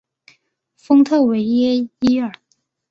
[0.77, 2.31] 丰特维耶伊尔。